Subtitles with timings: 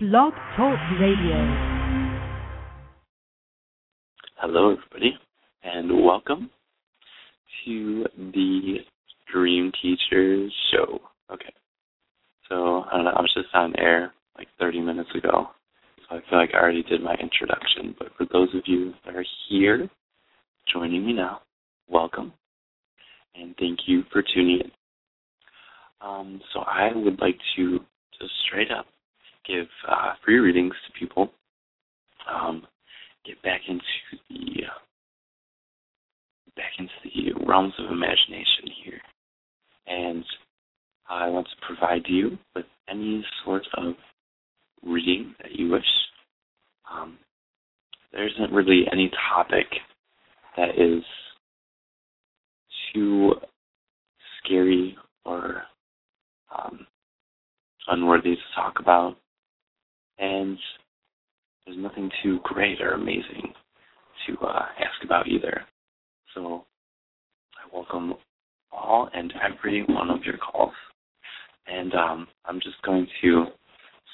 [0.00, 1.36] Blog Talk Radio.
[4.36, 5.12] Hello, everybody,
[5.62, 6.48] and welcome
[7.66, 8.76] to the
[9.30, 11.00] Dream Teachers Show.
[11.30, 11.52] Okay,
[12.48, 15.48] so I don't know, I was just on air like 30 minutes ago,
[16.08, 17.94] so I feel like I already did my introduction.
[17.98, 19.86] But for those of you that are here
[20.72, 21.42] joining me now,
[21.90, 22.32] welcome,
[23.34, 24.70] and thank you for tuning in.
[26.00, 27.80] Um, so I would like to
[28.18, 28.86] just straight up
[29.46, 31.30] give uh, free readings to people.
[32.30, 32.66] Um,
[33.26, 33.82] get back into
[34.28, 34.78] the uh,
[36.56, 39.00] back into the realms of imagination here,
[39.86, 40.24] and
[41.08, 43.94] I want to provide you with any sort of
[44.82, 45.82] reading that you wish.
[46.90, 47.18] Um,
[48.12, 49.66] there isn't really any topic
[50.56, 51.02] that is
[52.92, 53.32] too
[54.42, 55.62] scary or
[56.56, 56.86] um,
[57.88, 59.16] unworthy to talk about
[60.20, 60.58] and
[61.64, 63.52] there's nothing too great or amazing
[64.26, 65.62] to uh, ask about either.
[66.34, 66.64] So
[67.56, 68.14] I welcome
[68.70, 70.74] all and every one of your calls,
[71.66, 73.46] and um, I'm just going to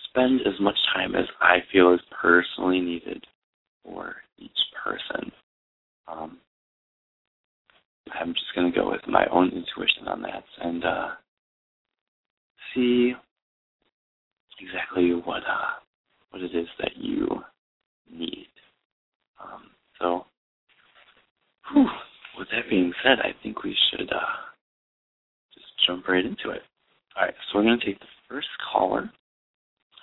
[0.08, 3.24] spend as much time as I feel is personally needed
[3.84, 4.50] for each
[4.82, 5.30] person.
[6.08, 6.38] Um,
[8.18, 11.08] I'm just going to go with my own intuition on that and uh,
[12.74, 13.12] see
[14.60, 15.74] exactly what uh,
[16.36, 17.26] what it is that you
[18.12, 18.48] need.
[19.42, 19.62] Um,
[19.98, 20.26] so,
[21.72, 21.86] whew,
[22.38, 24.36] with that being said, I think we should uh,
[25.54, 26.62] just jump right into it.
[27.16, 29.10] All right, so we're going to take the first caller,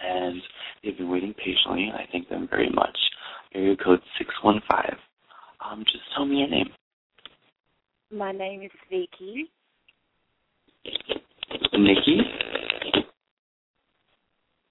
[0.04, 0.42] and
[0.84, 2.98] they've been waiting patiently, and I thank them very much.
[3.54, 4.98] Area code 615.
[5.64, 6.70] Um, just tell me your name.
[8.12, 9.52] My name is Vicky.
[11.74, 12.18] Nikki?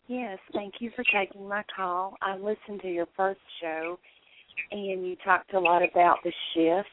[0.09, 2.17] Yes, thank you for taking my call.
[2.21, 3.99] I listened to your first show,
[4.71, 6.89] and you talked a lot about the shift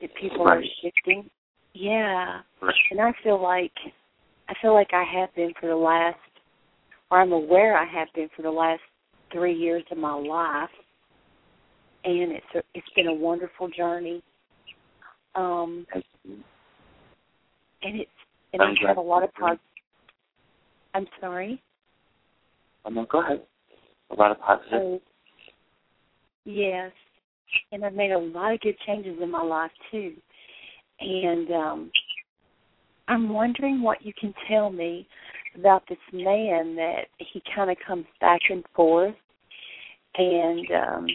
[0.00, 0.58] that people right.
[0.58, 1.28] are shifting.
[1.74, 2.74] Yeah, right.
[2.90, 3.72] and I feel like
[4.48, 6.16] I feel like I have been for the last,
[7.10, 8.80] or I'm aware I have been for the last
[9.32, 10.70] three years of my life,
[12.04, 14.22] and it's a, it's been a wonderful journey.
[15.34, 15.86] Um,
[17.82, 18.10] and it's
[18.52, 19.60] and I'm I've had a lot of positive
[20.96, 21.62] I'm sorry.
[22.86, 23.42] Oh, no, go ahead.
[24.10, 24.72] A lot of positive.
[24.72, 25.00] Oh,
[26.46, 26.90] yes,
[27.70, 30.14] and I've made a lot of good changes in my life too.
[31.00, 31.90] And um,
[33.08, 35.06] I'm wondering what you can tell me
[35.54, 39.14] about this man that he kind of comes back and forth,
[40.16, 41.06] and um,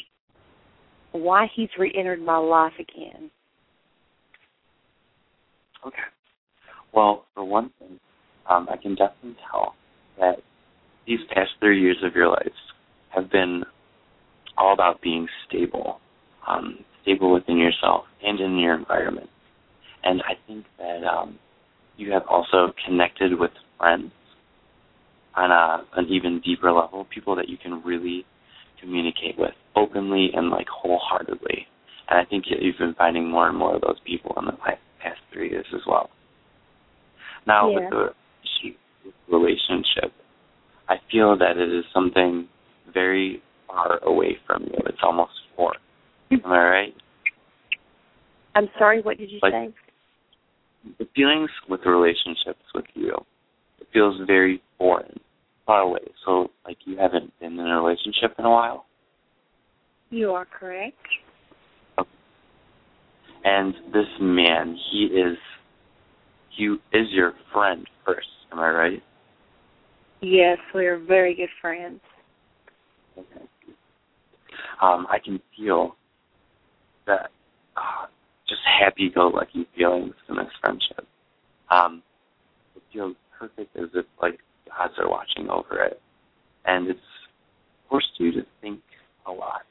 [1.14, 3.31] why he's re-entered my life again.
[5.88, 5.97] Okay.
[6.94, 8.00] Well, for one thing,
[8.50, 9.75] um, I can definitely tell
[10.19, 10.38] that
[11.07, 12.52] these past three years of your life
[13.09, 13.63] have been
[14.57, 16.00] all about being stable,
[16.47, 19.29] um, stable within yourself and in your environment.
[20.03, 21.40] And I think that um,
[21.97, 24.12] you have also connected with friends
[25.35, 28.25] on a, an even deeper level, people that you can really
[28.79, 31.68] communicate with openly and like wholeheartedly.
[32.09, 35.19] And I think you've been finding more and more of those people in the past
[35.31, 36.09] three years as well.
[37.47, 37.75] Now, yeah.
[37.75, 38.08] with the
[39.31, 40.12] relationship,
[40.90, 42.47] I feel that it is something
[42.94, 44.79] very far away from you.
[44.85, 45.79] It's almost foreign.
[46.31, 46.94] Am I right?
[48.56, 49.74] I'm sorry, what did you like, say?
[51.00, 53.16] The feelings with the relationships with you,
[53.79, 55.19] it feels very foreign,
[55.66, 56.02] far away.
[56.25, 58.85] So, like, you haven't been in a relationship in a while?
[60.09, 60.97] You are correct.
[61.97, 62.09] Okay.
[63.46, 65.38] And this man, he is,
[66.58, 68.28] he is your friend first.
[68.52, 69.03] Am I right?
[70.22, 72.00] Yes, we are very good friends.
[73.18, 73.46] Okay.
[74.82, 75.96] Um, I can feel
[77.08, 77.32] that
[77.76, 78.08] uh,
[78.48, 81.08] just happy-go-lucky feelings in this friendship.
[81.70, 82.03] Um,
[82.76, 86.00] it feels perfect as if like gods are watching over it,
[86.66, 87.00] and it's
[87.90, 88.80] forced you to think
[89.26, 89.62] a lot.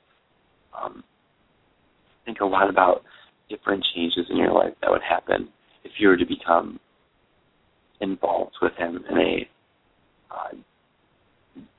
[0.80, 1.04] Um,
[2.24, 3.02] think a lot about
[3.48, 5.48] different changes in your life that would happen
[5.84, 6.78] if you were to become
[8.00, 9.48] involved with him in a
[10.34, 10.56] uh,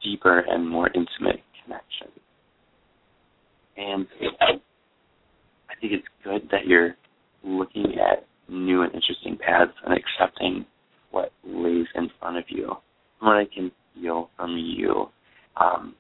[0.04, 2.08] deeper and more intimate connection.
[3.78, 4.08] And
[4.42, 6.96] I think it's good that you're
[7.44, 10.66] looking at new and interesting paths and accepting
[11.12, 12.74] what lays in front of you.
[13.20, 15.10] From what I can feel from you,
[15.58, 15.96] um,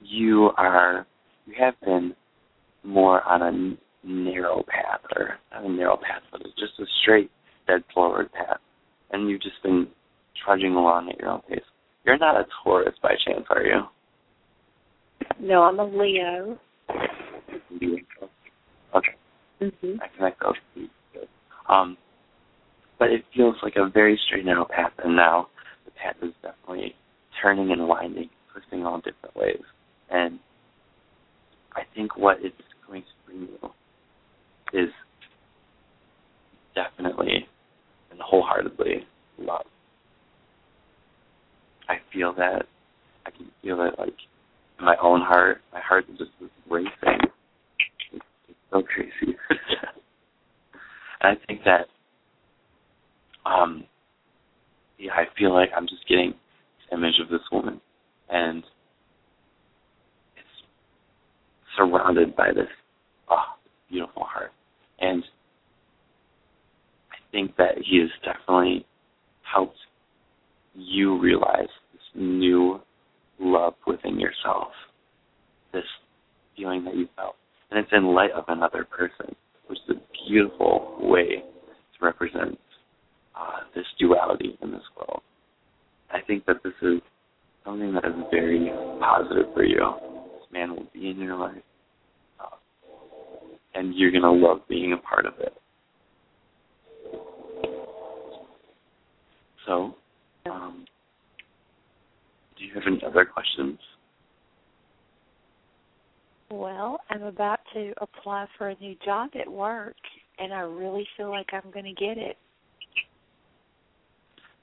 [0.00, 1.06] you are
[1.46, 2.14] you have been
[2.84, 7.30] more on a narrow path, or not a narrow path, but it's just a straight,
[7.66, 8.58] dead forward path,
[9.10, 9.88] and you've just been
[10.44, 11.60] trudging along at your own pace.
[12.04, 13.82] You're not a Taurus by chance, are you?
[15.40, 16.58] No, I'm a Leo.
[18.94, 19.14] Okay.
[19.60, 20.00] Mm-hmm.
[20.00, 20.88] I connect those
[21.68, 21.96] Um,
[22.98, 25.48] but it feels like a very straight narrow path, and now
[25.84, 26.94] the path is definitely
[27.42, 29.62] turning and winding, twisting all different ways.
[30.10, 30.38] And
[31.74, 32.56] I think what it's
[32.86, 33.70] going to bring you
[34.72, 34.90] is
[36.74, 37.46] definitely
[38.10, 39.06] and wholeheartedly
[39.38, 39.66] love.
[41.88, 42.62] I feel that
[43.26, 44.14] I can feel it like
[44.78, 45.60] in my own heart.
[45.72, 46.30] My heart is just
[46.70, 46.90] racing.
[48.12, 49.36] It's, it's so crazy.
[51.20, 51.86] and I think that
[53.44, 53.84] um
[54.98, 57.80] yeah, I feel like I'm just getting this image of this woman
[58.30, 58.64] and
[60.36, 60.64] it's
[61.76, 62.68] surrounded by this
[63.30, 63.54] oh,
[63.90, 64.52] beautiful heart.
[65.00, 65.22] And
[67.12, 68.86] I think that he has definitely
[69.42, 69.76] helped
[70.74, 71.68] you realize
[72.18, 72.80] new
[73.38, 74.68] love within yourself,
[75.72, 75.84] this
[76.56, 77.36] feeling that you felt.
[77.70, 79.34] And it's in light of another person,
[79.66, 81.42] which is a beautiful way
[81.98, 82.58] to represent
[83.38, 85.20] uh, this duality in this world.
[86.10, 87.00] I think that this is
[87.64, 89.94] something that is very positive for you.
[90.32, 91.62] This man will be in your life,
[92.40, 92.56] uh,
[93.74, 95.52] and you're going to love being a part of it.
[99.66, 99.94] So,
[100.50, 100.86] um,
[102.58, 103.78] do you have any other questions?
[106.50, 109.96] Well, I'm about to apply for a new job at work,
[110.38, 112.36] and I really feel like I'm going to get it.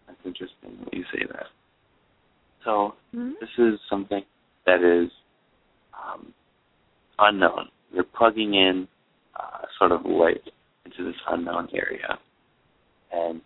[0.07, 1.45] That's interesting that you say that.
[2.63, 3.33] So, Mm-hmm.
[3.39, 4.23] this is something
[4.65, 5.11] that is
[5.93, 6.33] um,
[7.19, 7.69] unknown.
[7.93, 8.87] You're plugging in
[9.39, 10.41] uh, sort of light
[10.85, 12.17] into this unknown area.
[13.11, 13.41] And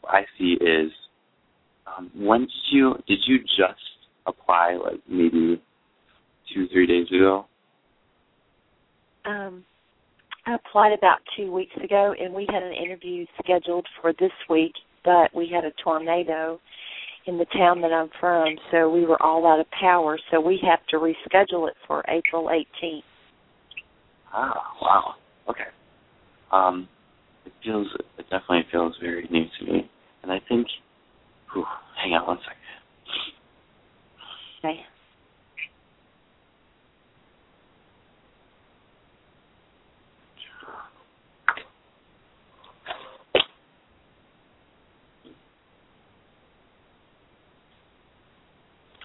[0.00, 0.90] what I see is
[1.96, 3.80] um, when did you did you just
[4.26, 5.62] apply like maybe
[6.52, 7.46] two three days ago?
[9.24, 9.64] Um,
[10.46, 14.72] I applied about two weeks ago, and we had an interview scheduled for this week,
[15.04, 16.58] but we had a tornado
[17.26, 20.18] in the town that I'm from, so we were all out of power.
[20.30, 23.02] So we have to reschedule it for April 18th.
[24.32, 25.14] Ah, wow.
[25.48, 25.70] Okay.
[26.50, 26.88] Um,
[27.46, 27.86] it feels
[28.18, 29.90] it definitely feels very new to me,
[30.22, 30.66] and I think.
[31.52, 31.64] Whew,
[32.02, 32.58] hang on one second.
[34.64, 34.80] Okay.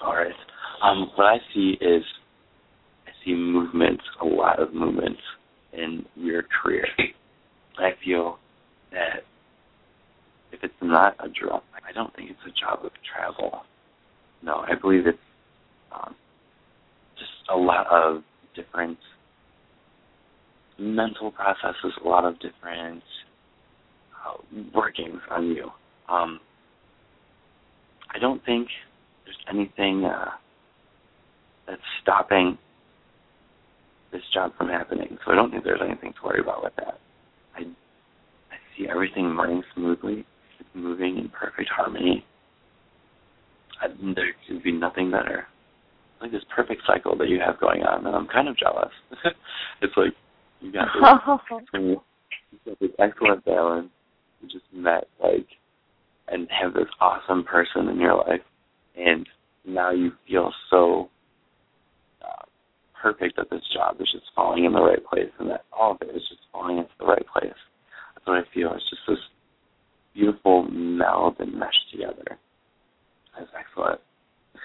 [0.03, 0.31] All right.
[0.83, 2.03] Um, what I see is
[3.07, 5.19] I see movements, a lot of movements
[5.73, 6.87] in your career.
[7.79, 8.37] I feel
[8.91, 9.23] that
[10.57, 13.61] if it's not a job, I don't think it's a job of travel.
[14.41, 15.17] No, I believe it's
[15.93, 16.15] um,
[17.17, 18.23] just a lot of
[18.55, 18.97] different
[20.79, 23.03] mental processes, a lot of different
[24.25, 24.37] uh,
[24.73, 25.69] workings on you.
[26.09, 26.39] Um,
[28.13, 28.67] I don't think
[29.25, 30.31] there's anything uh,
[31.67, 32.57] that's stopping
[34.11, 35.17] this job from happening.
[35.25, 36.99] So I don't think there's anything to worry about with that.
[37.55, 40.25] I I see everything running smoothly.
[40.77, 42.23] Moving in perfect harmony.
[43.81, 45.45] I, there could be nothing better.
[46.21, 48.91] Like this perfect cycle that you have going on, and I'm kind of jealous.
[49.81, 50.13] it's like
[50.61, 51.99] you got this, you
[52.65, 53.89] got this excellent balance.
[54.41, 55.47] You just met like
[56.27, 58.41] and have this awesome person in your life,
[58.95, 59.27] and
[59.65, 61.09] now you feel so
[62.23, 62.45] uh,
[63.01, 63.97] perfect at this job.
[63.99, 66.77] It's just falling in the right place, and that all of it is just falling
[66.77, 67.57] into the right place.
[68.15, 68.73] That's what I feel.
[68.73, 69.17] It's just this
[70.17, 72.37] beautiful meld and mesh together.
[73.37, 74.01] That's excellent.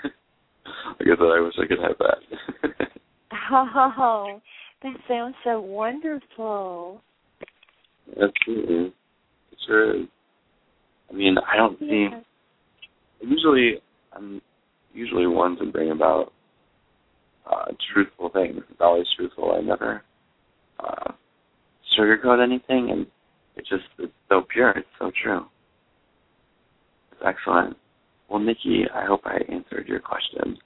[0.04, 2.88] I said, I wish I could have that.
[3.50, 4.40] Oh,
[4.82, 7.00] that sounds so wonderful.
[8.10, 8.86] Absolutely.
[8.86, 10.06] It sure is.
[11.10, 11.78] I mean, I don't.
[11.80, 12.20] Yeah.
[13.20, 13.80] Usually,
[14.12, 14.40] I'm
[14.92, 16.32] usually one to bring about
[17.50, 18.62] uh, truthful things.
[18.70, 19.52] It's always truthful.
[19.56, 20.02] I never
[20.78, 21.12] uh,
[21.98, 23.06] sugarcoat anything, and
[23.56, 24.70] it just it's so pure.
[24.70, 25.46] It's so true.
[27.12, 27.76] It's excellent.
[28.28, 30.56] Well, Nikki, I hope I answered your question.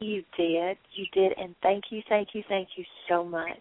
[0.00, 0.78] You did.
[0.94, 1.32] You did.
[1.38, 3.58] And thank you, thank you, thank you so much.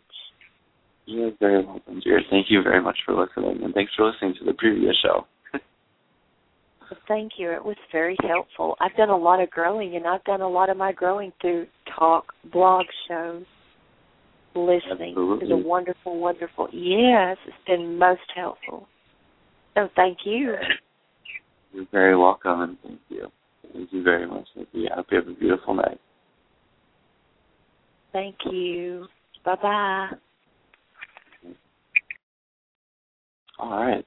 [1.05, 2.22] You're very welcome, dear.
[2.29, 5.25] Thank you very much for listening, and thanks for listening to the previous show.
[5.53, 7.51] well, thank you.
[7.51, 8.75] It was very helpful.
[8.79, 11.67] I've done a lot of growing, and I've done a lot of my growing through
[11.98, 13.43] talk, blog shows,
[14.55, 15.12] listening.
[15.12, 15.48] Absolutely.
[15.48, 16.67] It's a wonderful, wonderful.
[16.72, 18.88] Yes, it's been most helpful.
[19.75, 20.55] So thank you.
[21.74, 23.27] You're very welcome, and thank you.
[23.74, 24.89] Thank you very much, Nikki.
[24.91, 26.00] I hope you have a beautiful night.
[28.12, 29.05] Thank you.
[29.46, 30.10] Bye bye.
[33.58, 34.05] All right.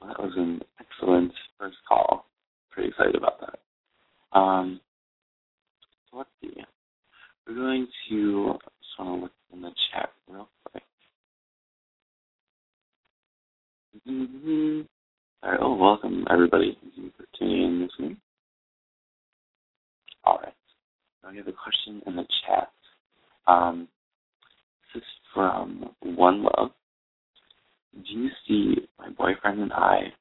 [0.00, 2.26] Well, that was an excellent first call.
[2.70, 4.38] Pretty excited about that.
[4.38, 4.80] Um,
[6.10, 6.60] so let's see.
[7.46, 8.54] We're going to
[8.98, 10.82] want to look in the chat real quick.
[14.08, 14.80] Mm-hmm.
[15.42, 15.60] All right.
[15.62, 16.76] Oh, welcome everybody.
[17.16, 18.16] For tuning in this week.
[20.24, 20.54] All right.
[21.30, 22.70] We have a question in the chat.
[23.46, 23.88] Um,
[24.94, 26.70] this is from One Love
[27.94, 30.12] do you see my boyfriend and I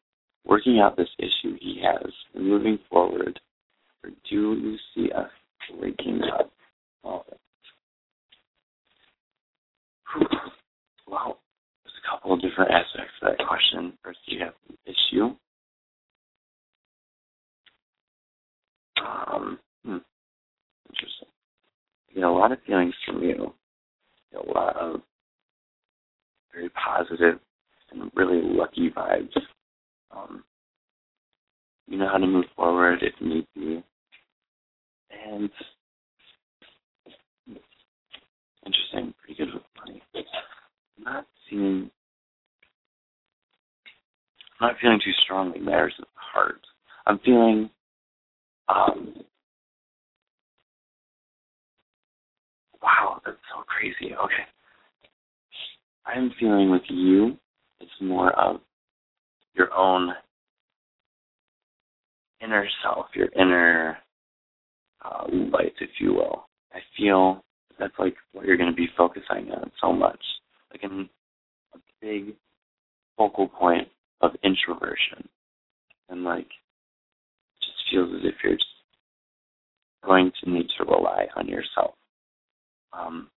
[0.46, 3.40] working out this issue he has moving forward,
[4.04, 5.30] or do you see us
[5.80, 6.52] breaking up?
[7.04, 7.24] Oh.
[11.08, 11.40] Well,
[11.84, 13.94] there's a couple of different aspects to that question.
[14.04, 15.36] First, you have the issue.
[19.06, 19.98] Um, hmm,
[20.90, 21.28] interesting.
[22.12, 23.54] I get a lot of feelings from you.
[24.32, 25.02] Get a lot of
[26.54, 27.40] very positive
[27.92, 29.36] and really lucky vibes.
[30.16, 30.44] Um,
[31.88, 33.84] you know how to move forward if need be.
[35.26, 35.50] And
[38.66, 39.54] interesting, pretty good
[41.00, 41.90] not seeing
[44.60, 46.62] I'm not feeling too strongly matters of the heart.
[47.06, 47.70] I'm feeling
[48.70, 49.14] um
[52.82, 54.14] wow, that's so crazy.
[54.14, 54.48] Okay.
[56.06, 57.38] I'm feeling with you
[57.80, 58.62] it's more of
[59.56, 60.14] your own
[62.42, 63.98] inner self, your inner
[65.04, 66.48] uh, light, if you will.
[66.74, 67.43] I feel
[67.80, 70.20] that's like what you're going to be focusing on so much,
[70.72, 71.10] like in
[71.74, 72.36] a big
[73.18, 73.88] focal point
[74.22, 75.28] of introversion,
[76.10, 78.66] and like it just feels as if you're just
[80.06, 81.96] going to need to rely on yourself.
[82.92, 83.30] Um,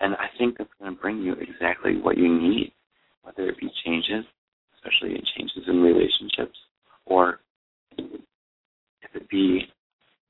[0.00, 2.72] and I think that's going to bring you exactly what you need
[3.22, 4.24] whether it be changes,
[4.74, 6.58] especially in changes in relationships,
[7.06, 7.40] or
[7.98, 9.62] if it be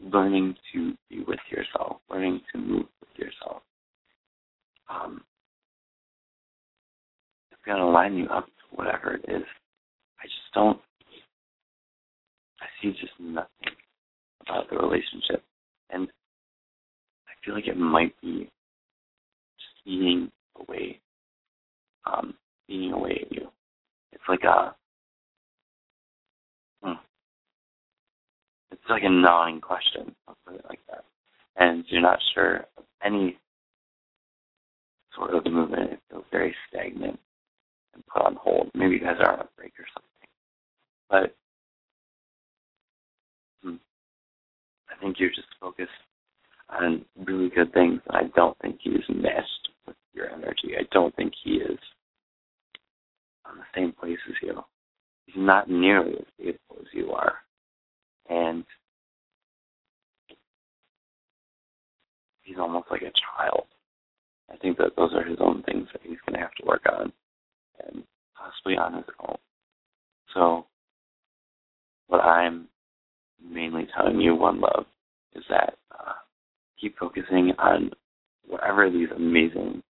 [0.03, 3.63] learning to be with yourself, learning to move with yourself.
[4.89, 5.23] Um,
[7.51, 9.45] it's going to line you up to whatever it is.
[10.21, 10.79] I just don't,
[12.61, 13.77] I see just nothing
[14.41, 15.43] about the relationship.
[15.91, 16.09] And
[17.27, 18.51] I feel like it might be
[19.59, 20.31] just eating
[20.61, 21.01] away
[22.05, 22.35] um,
[22.69, 23.49] eating away at you.
[24.13, 24.75] It's like a
[26.83, 26.93] hmm,
[28.73, 30.15] it's like a gnawing question.
[30.27, 31.05] I'll put it like that.
[31.57, 33.39] And you're not sure of any
[35.15, 35.93] sort of movement.
[35.93, 37.19] It feels very stagnant
[37.95, 38.71] and put on hold.
[38.75, 40.29] Maybe you guys are on a break or something.
[41.11, 41.37] But
[43.63, 43.77] hmm,
[44.91, 45.91] I think you're just focused
[46.71, 48.01] on really good things.
[48.11, 50.75] I don't think he's matched with your energy.
[50.79, 51.79] I don't think he is
[53.45, 54.63] on the same place as you.
[55.27, 57.35] He's not nearly as beautiful as you are.
[58.29, 58.65] And
[62.43, 63.67] he's almost like a child.
[64.53, 66.83] I think that those are his own things that he's going to have to work
[66.93, 67.13] on
[67.87, 68.03] and
[68.37, 69.37] possibly on his own.
[70.35, 70.67] So,
[72.09, 72.69] what I'm
[73.43, 74.85] mainly telling you, One Love,
[75.35, 76.13] is that uh,
[76.81, 77.91] keep focusing on
[78.47, 79.83] whatever these amazing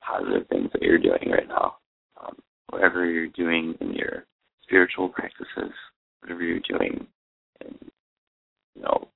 [0.00, 1.76] positive things that you're doing right now.
[2.20, 2.36] Um,
[2.70, 4.24] whatever you're doing in your
[4.62, 5.72] spiritual practices,
[6.20, 7.06] whatever you're doing in,
[7.64, 9.08] you know,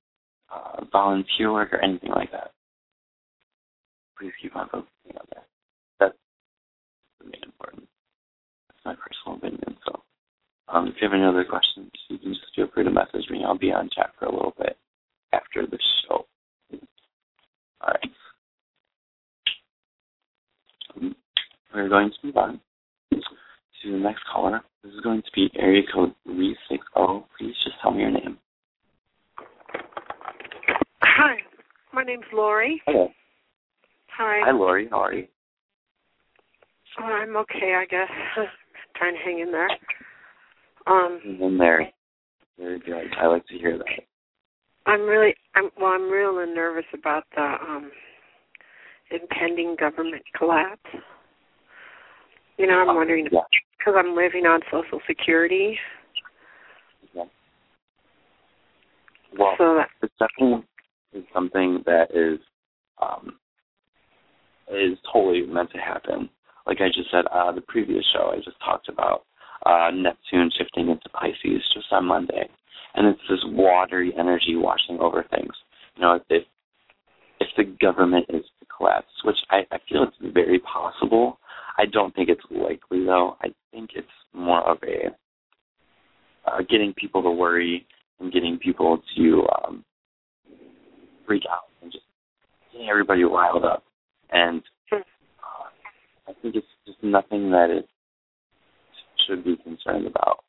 [0.53, 2.51] uh, volunteer work or anything like that.
[4.17, 5.45] Please keep on focusing on that.
[5.99, 6.17] That's
[7.19, 7.87] the main important.
[8.67, 9.77] That's my personal opinion.
[9.85, 10.01] So,
[10.67, 13.43] um, if you have any other questions, you can just feel free to message me.
[13.45, 14.77] I'll be on chat for a little bit
[15.33, 16.25] after the show.
[17.81, 18.11] All right.
[20.95, 21.15] Um,
[21.73, 22.59] we're going to move on
[23.11, 24.61] to the next caller.
[24.83, 26.13] This is going to be area code
[26.93, 27.27] 360.
[27.37, 28.37] Please just tell me your name.
[31.01, 31.35] Hi,
[31.93, 32.81] my name's Lori.
[32.85, 33.09] Hello.
[34.17, 34.41] Hi.
[34.45, 34.87] Hi, Lori.
[34.89, 35.27] How are you?
[36.99, 38.09] Oh, I'm okay, I guess.
[38.95, 39.69] Trying to hang in there.
[40.85, 41.89] Um, in there.
[42.59, 43.07] Very good.
[43.19, 43.87] I like to hear that.
[44.85, 45.91] I'm really, I'm well.
[45.93, 47.89] I'm really nervous about the um
[49.11, 50.81] impending government collapse.
[52.57, 53.39] You know, I'm wondering Yeah.
[53.77, 55.79] because I'm living on Social Security,
[57.13, 57.23] yeah.
[59.37, 59.79] Well, so
[60.19, 60.65] definitely
[61.13, 62.39] is something that is
[63.01, 63.37] um,
[64.69, 66.29] is totally meant to happen.
[66.65, 69.23] Like I just said, uh, the previous show I just talked about
[69.65, 72.47] uh, Neptune shifting into Pisces just on Monday,
[72.95, 75.53] and it's this watery energy washing over things.
[75.95, 76.43] You know, if
[77.39, 81.39] if the government is to collapse, which I, I feel it's very possible.
[81.77, 83.35] I don't think it's likely though.
[83.41, 85.09] I think it's more of a
[86.49, 87.85] uh, getting people to worry
[88.23, 89.83] and getting people to um,
[91.27, 92.05] freak out and just
[92.71, 93.83] getting everybody riled up.
[94.31, 97.87] And uh, I think it's just nothing that it
[99.27, 100.39] should be concerned about.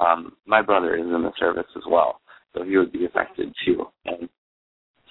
[0.00, 2.20] Um, my brother is in the service as well,
[2.54, 3.86] so he would be affected too.
[4.06, 4.28] And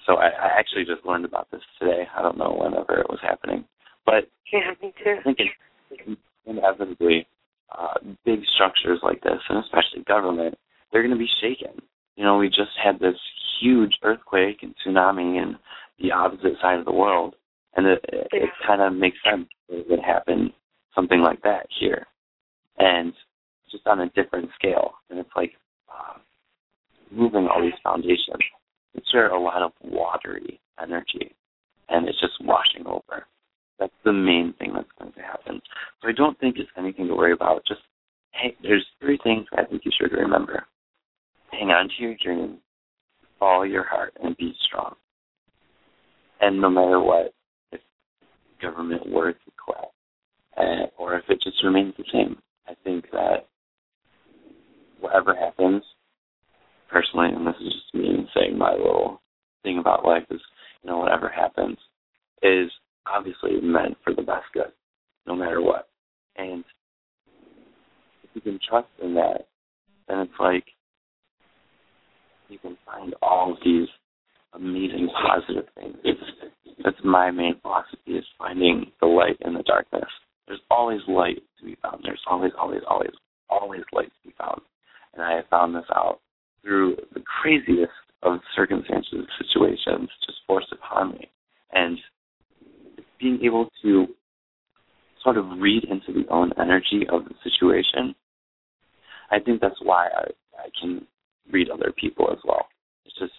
[0.06, 2.04] so I, I actually just learned about this today.
[2.16, 3.64] I don't know whenever it was happening,
[4.06, 5.16] but yeah, me too.
[5.20, 7.26] I think it, inevitably,
[7.76, 10.56] uh, big structures like this, and especially government,
[10.90, 11.82] they're going to be shaken.
[12.18, 13.14] You know, we just had this
[13.62, 15.56] huge earthquake and tsunami in
[16.00, 17.36] the opposite side of the world,
[17.76, 20.52] and it, it, it kind of makes sense that it would happen
[20.96, 22.08] something like that here,
[22.78, 23.12] and
[23.70, 24.94] just on a different scale.
[25.08, 25.52] And it's like
[25.88, 26.18] uh,
[27.12, 28.42] moving all these foundations.
[28.94, 31.36] It's where a lot of watery energy,
[31.88, 33.26] and it's just washing over.
[33.78, 35.62] That's the main thing that's going to happen.
[36.02, 37.62] So I don't think it's anything to worry about.
[37.68, 37.82] Just
[38.32, 40.66] hey, there's three things I think you should remember.
[41.58, 42.58] Hang on to your dream,
[43.40, 44.94] follow your heart, and be strong.
[46.40, 47.34] And no matter what,
[47.72, 47.80] if
[48.62, 49.92] government were to collapse,
[50.56, 52.38] uh, or if it just remains the same,
[52.68, 53.48] I think that
[55.00, 55.82] whatever happens,
[56.88, 59.20] personally, and this is just me saying my little
[59.64, 60.40] thing about life is,
[60.82, 61.76] you know, whatever happens
[62.40, 62.70] is
[63.12, 64.72] obviously meant for the best good,
[65.26, 65.88] no matter what.
[66.36, 66.62] And
[68.22, 69.48] if you can trust in that,
[70.06, 70.64] then it's like
[72.48, 73.88] you can find all of these
[74.54, 75.96] amazing positive things.
[76.04, 76.20] It's,
[76.84, 80.08] That's my main philosophy is finding the light in the darkness.
[80.46, 82.00] There's always light to be found.
[82.04, 83.10] There's always, always, always,
[83.50, 84.60] always light to be found.
[85.14, 86.20] And I have found this out
[86.62, 91.30] through the craziest of circumstances, situations just forced upon me.
[91.72, 91.98] And
[93.20, 94.06] being able to
[95.22, 98.14] sort of read into the own energy of the situation,
[99.30, 100.24] I think that's why I,
[100.58, 101.06] I can
[101.50, 102.66] read other people as well.
[103.04, 103.32] It's just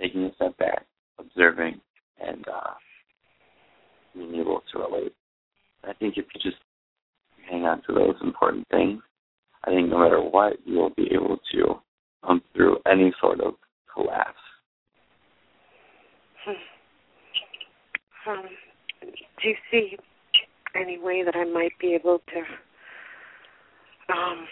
[0.00, 0.86] taking a step back,
[1.18, 1.80] observing,
[2.24, 2.74] and uh,
[4.14, 5.14] being able to relate.
[5.84, 6.62] I think if you just
[7.48, 9.00] hang on to those important things,
[9.64, 11.74] I think no matter what, you will be able to
[12.24, 13.54] come through any sort of
[13.92, 14.34] collapse.
[18.26, 18.44] Um,
[19.02, 19.96] do you see
[20.74, 24.46] any way that I might be able to um,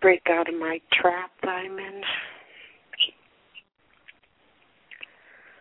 [0.00, 2.02] break out of my trap I'm in?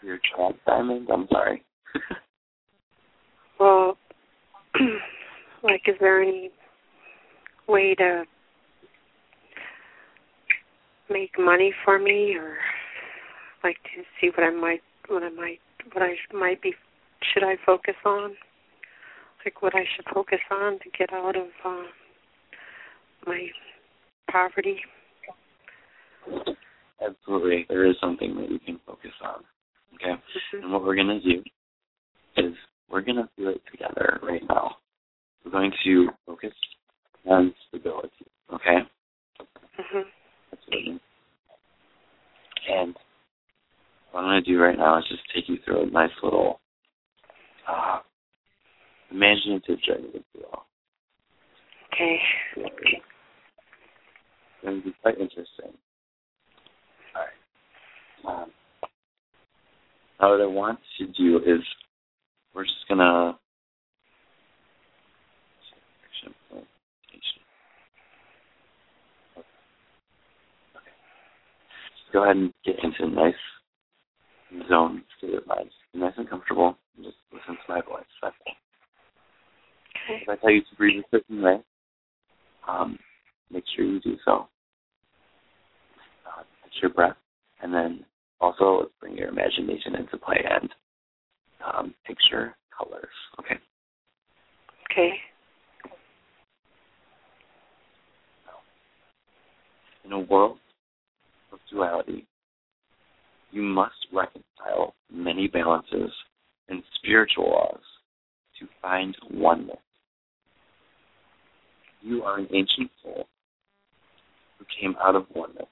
[0.01, 1.09] Your trap diamond?
[1.11, 1.63] I'm sorry.
[3.59, 3.97] well,
[5.63, 6.51] like, is there any
[7.67, 8.23] way to
[11.09, 12.57] make money for me, or
[13.63, 15.59] like to see what I might, what I might,
[15.91, 16.73] what I might be,
[17.33, 18.35] should I focus on?
[19.43, 21.83] Like what I should focus on to get out of uh,
[23.25, 23.47] my
[24.31, 24.77] poverty.
[27.05, 29.43] Absolutely, there is something that you can focus on.
[29.95, 30.63] Okay, mm-hmm.
[30.63, 31.41] and what we're gonna do
[32.37, 32.53] is
[32.89, 34.75] we're gonna do it together right now.
[35.43, 36.53] We're going to focus
[37.25, 38.09] on stability.
[38.53, 38.77] Okay.
[39.79, 40.09] Mm-hmm.
[40.51, 40.99] That's what it is.
[42.69, 42.95] And
[44.11, 46.59] what I'm going to do right now is just take you through a nice little
[47.67, 47.99] uh,
[49.11, 50.65] imaginative journey, with you all.
[51.93, 52.17] Okay.
[52.57, 53.01] It's
[54.63, 55.73] going to be quite interesting.
[57.15, 58.43] All right.
[58.43, 58.51] Um,
[60.21, 61.61] now, what I want to do is
[62.53, 63.37] we're just going to
[72.11, 73.33] go ahead and get into a nice
[74.67, 75.69] zone state of mind.
[75.93, 76.77] Nice and comfortable.
[76.95, 78.03] And just listen to my voice.
[78.21, 78.35] That's.
[80.09, 80.23] Okay.
[80.23, 81.57] If I tell you to breathe a certain way,
[82.67, 82.97] um,
[83.51, 84.47] make sure you do so.
[86.25, 87.17] Uh, catch your breath,
[87.61, 88.05] and then
[88.39, 90.69] also let's bring your imagination into play and
[91.65, 93.07] um, picture colors.
[93.39, 93.55] Okay.
[94.91, 95.11] Okay.
[100.05, 100.57] In a world
[101.51, 102.25] of duality,
[103.51, 106.11] you must reconcile many balances
[106.69, 107.81] and spiritual laws
[108.59, 109.77] to find oneness.
[112.01, 113.27] You are an ancient soul
[114.79, 115.65] came out of oneness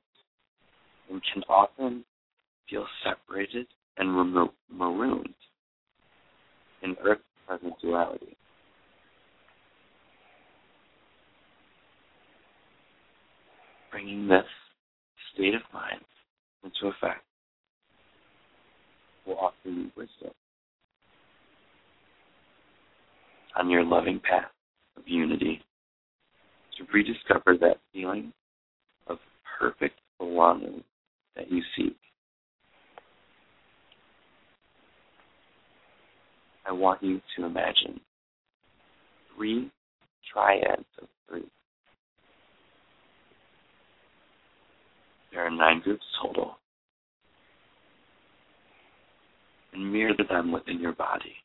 [1.09, 2.03] and can often
[2.69, 5.33] feel separated and remo- marooned
[6.83, 8.35] in Earth's present duality.
[13.91, 14.45] Bringing this
[15.33, 16.01] state of mind
[16.63, 17.23] into effect
[19.25, 20.31] will offer you wisdom
[23.55, 24.51] on your loving path
[24.97, 25.61] of unity
[26.77, 28.31] to rediscover that feeling
[29.59, 30.83] perfect belonging
[31.35, 31.95] that you seek.
[36.65, 37.99] I want you to imagine
[39.35, 39.71] three
[40.31, 41.45] triads of three.
[45.31, 46.57] There are nine groups total.
[49.73, 51.35] And mirror them within your body.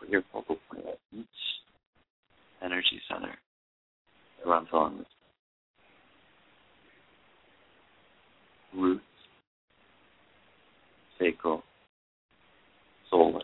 [0.00, 1.26] Put your focal point at each
[2.64, 3.34] energy center
[4.38, 5.06] that runs along this
[8.76, 9.02] roots,
[11.18, 11.62] sacral,
[13.10, 13.42] solar,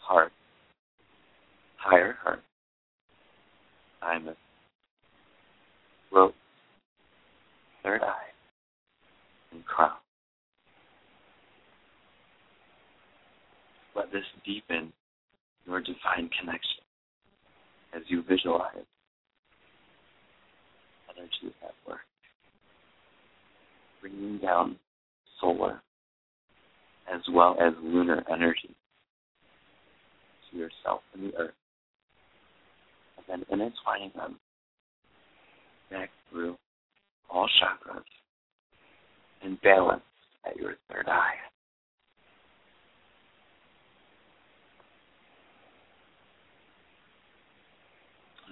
[0.00, 0.32] heart,
[1.76, 2.42] higher heart,
[4.00, 4.36] thymus,
[6.10, 6.34] throat,
[7.82, 8.30] third eye,
[9.52, 9.92] and crown.
[13.96, 14.92] Let this deepen
[15.66, 16.82] your divine connection
[17.94, 18.84] as you visualize
[21.14, 22.00] energy at work
[24.02, 24.76] bringing down
[25.40, 25.80] solar
[27.12, 28.74] as well as lunar energy
[30.50, 31.54] to yourself and the earth,
[33.28, 34.38] and then intertwining them
[35.90, 36.56] back through
[37.30, 38.02] all chakras
[39.42, 40.02] and balance
[40.46, 41.34] at your third eye.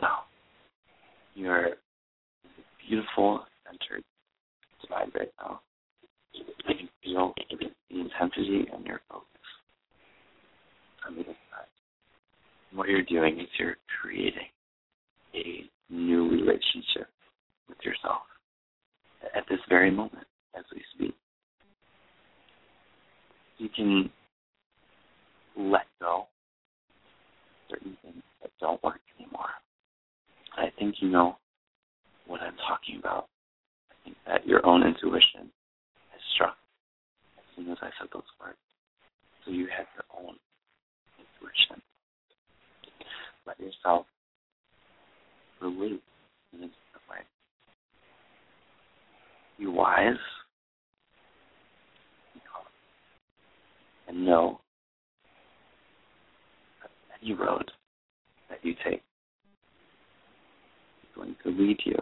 [0.00, 0.20] Now,
[1.34, 1.70] you're
[2.88, 4.02] beautiful centered
[4.90, 5.60] right now.
[6.32, 9.26] You can feel the intensity and your focus
[11.06, 11.24] on the
[12.72, 14.46] what you're doing is you're creating
[15.34, 17.08] a new relationship
[17.68, 18.22] with yourself
[19.34, 20.26] at this very moment
[20.56, 21.14] as we speak.
[23.58, 24.10] You can
[25.56, 26.26] let go
[27.68, 29.50] certain things that don't work anymore.
[30.56, 31.36] I think you know
[32.26, 33.26] what I'm talking about
[34.26, 35.50] that your own intuition
[36.12, 36.56] has struck
[37.38, 38.58] as soon as I said those words.
[39.44, 40.36] So you have your own
[41.18, 41.82] intuition.
[43.46, 44.06] Let yourself
[45.60, 46.00] release
[46.52, 47.18] in a different way.
[49.58, 50.14] Be wise
[54.08, 54.60] and know
[56.82, 56.90] that
[57.22, 57.70] any road
[58.48, 59.02] that you take
[61.02, 61.96] is going to lead you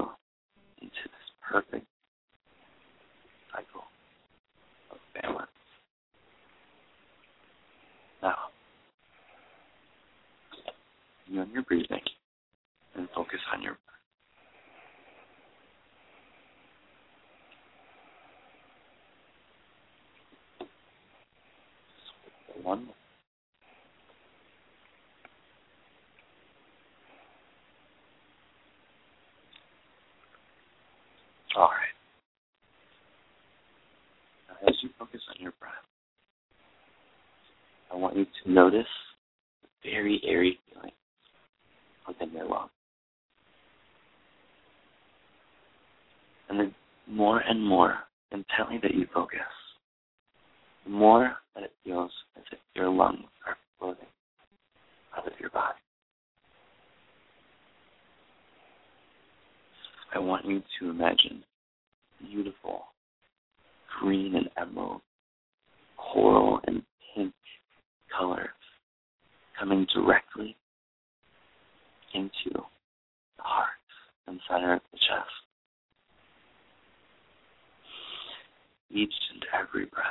[0.81, 1.87] into this perfect
[3.53, 3.85] cycle
[4.91, 5.51] of balance.
[8.23, 8.37] Now,
[11.27, 12.01] you on your breathing
[12.95, 13.83] and focus on your breath.
[22.65, 22.89] One
[31.57, 31.88] All right.
[34.67, 35.73] As you focus on your breath,
[37.93, 38.87] I want you to notice
[39.63, 40.93] the very airy feeling
[42.07, 42.71] within your lungs.
[46.49, 46.73] And the
[47.07, 47.99] more and more
[48.33, 49.39] intently that you focus,
[50.85, 54.07] the more that it feels as if your lungs are floating
[55.17, 55.79] out of your body.
[60.15, 61.45] I want you to imagine
[62.27, 62.85] beautiful
[63.99, 65.01] green and emerald,
[65.97, 66.83] coral and
[67.15, 67.33] pink
[68.17, 68.49] colors
[69.59, 70.57] coming directly
[72.15, 73.69] into the heart
[74.27, 75.31] and center of the chest.
[78.91, 80.05] Each and every breath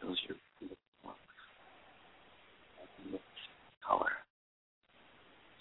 [0.00, 0.36] fills your
[3.86, 4.10] color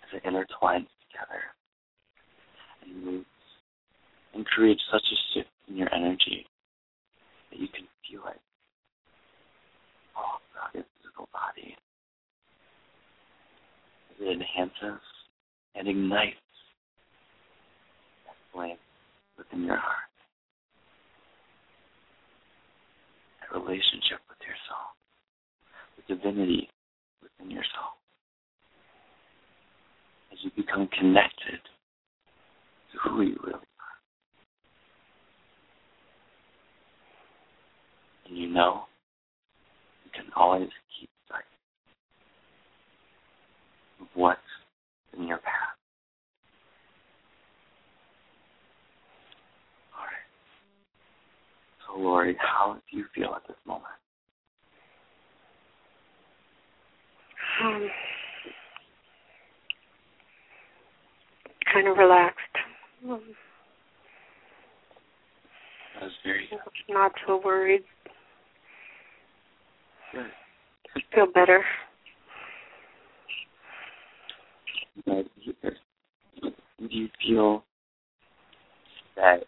[0.04, 1.44] as it intertwines together
[2.84, 3.26] and moves
[4.34, 6.46] and creates such a shift in your energy
[7.60, 8.40] you can feel it
[10.16, 11.76] all throughout your physical body.
[14.20, 15.02] It enhances
[15.76, 16.36] and ignites
[18.26, 18.78] that flame
[19.38, 20.12] within your heart.
[23.42, 24.94] That relationship with your soul,
[25.98, 26.70] the divinity
[27.22, 27.98] within your soul.
[30.32, 31.60] As you become connected
[32.92, 33.62] to who you really are.
[38.32, 38.84] And you know
[40.06, 41.44] you can always keep sight
[44.00, 44.40] of what's
[45.18, 45.76] in your path.
[49.98, 50.30] All right.
[51.86, 53.86] So, Lori, how do you feel at this moment?
[57.62, 57.90] Um,
[61.74, 62.40] kind of relaxed.
[63.10, 63.22] Um,
[65.96, 66.50] That was very
[66.88, 67.84] not so worried.
[70.12, 70.32] Good.
[71.14, 71.64] Feel better.
[75.06, 77.64] Do you feel
[79.16, 79.44] that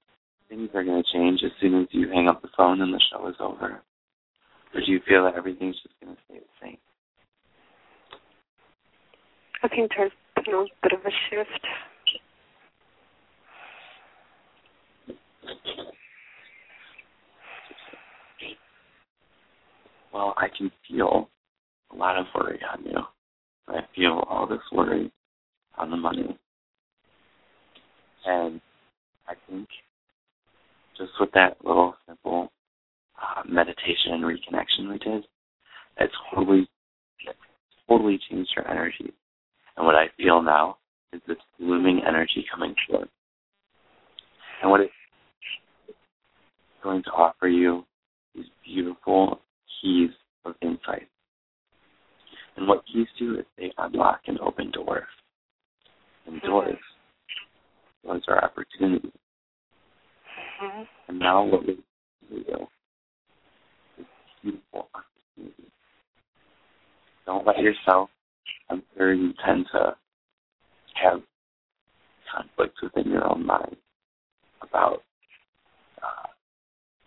[0.50, 3.02] things are going to change as soon as you hang up the phone and the
[3.12, 3.82] show is over?
[4.74, 6.78] Or do you feel that everything's just going to stay the same?
[9.64, 11.68] I think there's been a little bit of a shift.
[20.14, 21.30] Well, I can feel
[21.92, 22.98] a lot of worry on you.
[23.68, 25.12] I feel all this worry
[25.78, 26.38] on the money.
[28.26, 28.62] And
[29.28, 29.68] I think
[30.98, 32.52] just with that little simple
[33.22, 35.26] uh, meditation and reconnection we did,
[36.00, 36.68] it totally,
[37.88, 39.14] totally changed your energy.
[39.78, 40.78] And what I feel now
[41.12, 43.10] is this blooming energy coming forth.
[44.62, 44.94] And what it's
[46.84, 47.86] going to offer you
[48.36, 49.40] is beautiful
[49.82, 50.10] keys
[50.46, 51.08] of insight.
[52.56, 55.08] And what keys do is they unlock and open doors.
[56.28, 56.78] And doors,
[58.06, 59.12] those are opportunities.
[60.64, 60.84] Mm-hmm.
[61.08, 61.80] And now what we
[62.30, 62.68] do
[63.98, 64.06] is
[64.42, 65.72] beautiful opportunities.
[67.26, 68.10] Don't let yourself,
[68.70, 69.96] I'm sure you tend to
[71.02, 71.22] have
[72.34, 73.76] conflicts within your own mind
[74.62, 75.04] about
[76.02, 76.28] uh,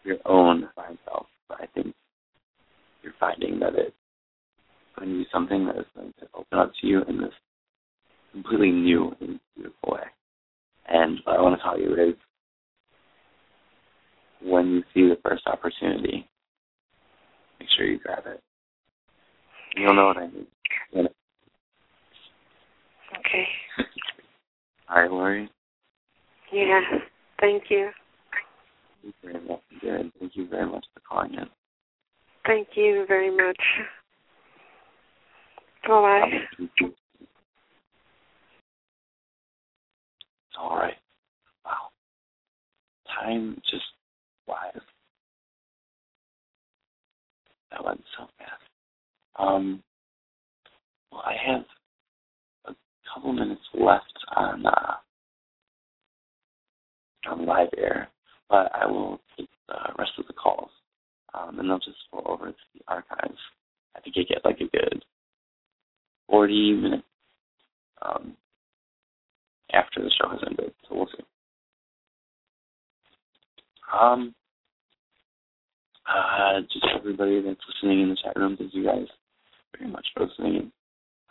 [0.05, 1.27] your own fine self.
[1.49, 1.95] But I think
[3.07, 3.95] you're finding that it's
[4.99, 7.33] going to be something that is going to open up to you in this
[8.33, 10.03] completely new and beautiful way.
[10.89, 12.15] And what I want to tell you is
[14.43, 16.29] when you see the first opportunity,
[17.61, 18.43] make sure you grab it.
[19.77, 20.47] You'll know what I mean.
[23.19, 23.47] Okay.
[24.89, 25.51] All right, Lori.
[26.53, 26.81] Yeah.
[27.41, 27.91] Thank you.
[29.03, 29.61] Thank you very much.
[29.81, 30.13] Good.
[30.19, 31.47] Thank you very much for calling in.
[32.47, 33.61] Thank you very much.
[35.87, 36.79] Bye bye.
[40.59, 40.95] All right.
[41.65, 41.91] Wow.
[43.21, 43.85] Time just
[44.47, 44.81] flies.
[47.71, 48.63] That went so fast.
[49.39, 49.83] Um,
[51.13, 51.65] well, I have
[52.67, 52.75] a
[53.13, 54.95] couple minutes left on uh,
[57.29, 58.09] on live air,
[58.49, 60.71] but I will take the rest of the calls,
[61.37, 63.39] um, and they'll just go over to the archives.
[63.97, 65.05] I think I get like a good
[66.29, 67.05] forty minutes
[68.03, 68.37] um,
[69.73, 71.25] after the show has ended, so we'll see.
[73.93, 74.35] Um,
[76.09, 79.07] uh, just everybody that's listening in the chat room, thank you guys
[79.77, 80.71] very much for listening.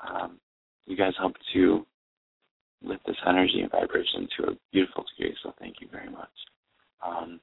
[0.07, 0.39] Um,
[0.85, 1.85] you guys help to
[2.83, 6.29] lift this energy and vibration to a beautiful degree, so thank you very much.
[7.05, 7.39] Um,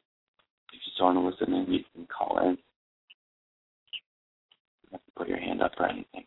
[0.73, 2.51] if you still want to listen in, you can call in.
[2.51, 2.57] You
[4.91, 6.25] don't have to put your hand up or anything.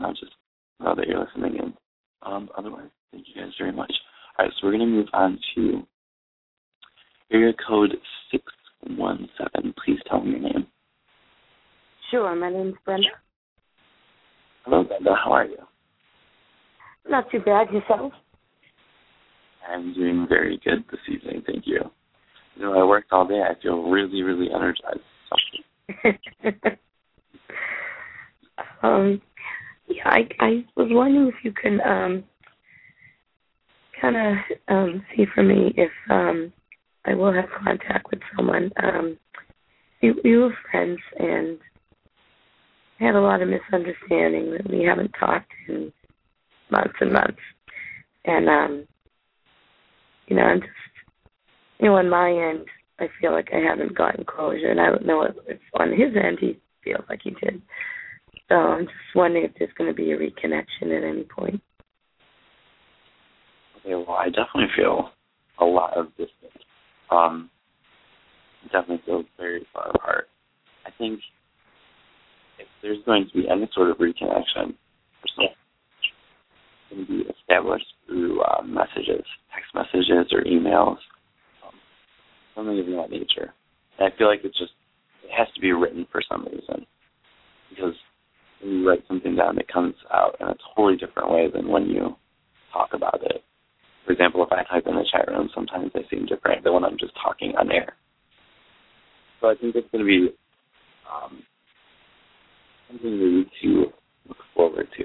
[0.00, 0.32] I'll just
[0.80, 1.74] know that you're listening in.
[2.22, 3.92] Um, otherwise, thank you guys very much.
[4.38, 5.82] All right, so we're going to move on to
[7.32, 7.94] area code
[8.30, 9.74] 617.
[9.84, 10.66] Please tell me your name.
[12.10, 13.08] Sure, my name's Brenda.
[14.64, 15.14] Hello, Brenda.
[15.14, 15.58] How are you?
[17.08, 18.12] Not too bad, yourself?
[19.68, 21.42] I'm doing very good this evening.
[21.46, 21.90] Thank you.
[22.58, 23.40] You know, I worked all day.
[23.40, 24.98] I feel really, really energized.
[28.82, 29.22] um,
[29.86, 32.24] yeah, I I was wondering if you can um
[34.00, 34.36] kind of
[34.68, 36.52] um see for me if um
[37.04, 38.72] I will have contact with someone.
[38.82, 39.16] Um,
[40.02, 41.58] we, we were friends and
[42.98, 45.92] had a lot of misunderstanding that we haven't talked in
[46.70, 47.38] months and months.
[48.24, 48.88] And um
[50.26, 50.72] you know, I'm just
[51.80, 52.66] you know, on my end
[53.00, 56.38] I feel like I haven't gotten closure and I don't know if, on his end
[56.40, 57.62] he feels like he did.
[58.48, 61.60] So I'm just wondering if there's gonna be a reconnection at any point.
[63.78, 65.10] Okay, well, I definitely feel
[65.60, 66.64] a lot of distance
[67.10, 67.50] Um,
[68.72, 70.28] definitely feels very far apart.
[70.86, 71.20] I think
[72.58, 74.74] if there's going to be any sort of reconnection,
[75.22, 80.96] it's going to be established through uh, messages, text messages or emails,
[82.58, 83.54] something of that nature.
[83.98, 84.72] And I feel like it's just
[85.24, 86.86] it has to be written for some reason
[87.70, 87.94] because
[88.60, 91.86] when you write something down, it comes out in a totally different way than when
[91.86, 92.16] you
[92.72, 93.44] talk about it.
[94.04, 96.84] For example, if I type in the chat room, sometimes they seem different than when
[96.84, 97.94] I'm just talking on air.
[99.40, 100.34] So I think it's going to be
[101.06, 101.42] um,
[102.88, 103.92] something we need to
[104.26, 105.04] look forward to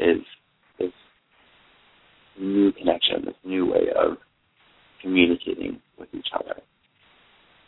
[0.00, 0.22] is
[0.78, 0.92] this
[2.40, 4.16] new connection, this new way of
[5.04, 6.60] communicating with each other.